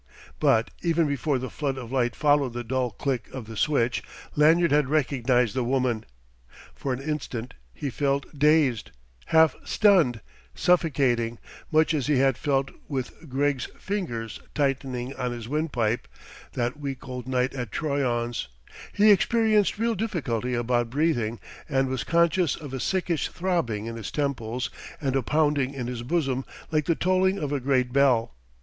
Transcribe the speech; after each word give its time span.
But 0.39 0.71
even 0.81 1.05
before 1.05 1.37
the 1.37 1.51
flood 1.51 1.77
of 1.77 1.91
light 1.91 2.15
followed 2.15 2.53
the 2.53 2.63
dull 2.63 2.89
click 2.89 3.29
of 3.31 3.45
the 3.45 3.55
switch, 3.55 4.01
Lanyard 4.35 4.71
had 4.71 4.89
recognized 4.89 5.53
the 5.53 5.63
woman. 5.63 6.07
For 6.73 6.91
an 6.91 6.99
instant 6.99 7.53
he 7.71 7.91
felt 7.91 8.25
dazed, 8.39 8.89
half 9.27 9.55
stunned, 9.63 10.21
suffocating, 10.55 11.37
much 11.71 11.93
as 11.93 12.07
he 12.07 12.17
had 12.17 12.35
felt 12.35 12.71
with 12.87 13.29
Greggs' 13.29 13.69
fingers 13.77 14.39
tightening 14.55 15.13
on 15.17 15.31
his 15.33 15.47
windpipe, 15.47 16.07
that 16.53 16.79
week 16.79 17.07
old 17.07 17.27
night 17.27 17.53
at 17.53 17.71
Troyon's; 17.71 18.47
he 18.93 19.11
experienced 19.11 19.77
real 19.77 19.93
difficulty 19.93 20.55
about 20.55 20.89
breathing, 20.89 21.39
and 21.69 21.87
was 21.89 22.03
conscious 22.03 22.55
of 22.55 22.73
a 22.73 22.79
sickish 22.79 23.27
throbbing 23.29 23.85
in 23.85 23.97
his 23.97 24.09
temples 24.09 24.71
and 24.99 25.15
a 25.15 25.21
pounding 25.21 25.75
in 25.75 25.85
his 25.85 26.01
bosom 26.01 26.43
like 26.71 26.85
the 26.85 26.95
tolling 26.95 27.37
of 27.37 27.51
a 27.51 27.59
great 27.59 27.93
bell. 27.93 28.33